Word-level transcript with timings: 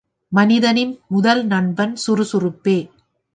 மனிதனின் 0.31 0.99
முதல் 1.07 1.43
நண்பன் 1.45 1.93
சுறுசுறுப்பே. 2.07 2.77